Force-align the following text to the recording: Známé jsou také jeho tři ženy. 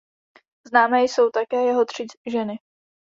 Známé 0.67 1.03
jsou 1.03 1.29
také 1.29 1.63
jeho 1.65 1.85
tři 1.85 2.05
ženy. 2.27 2.59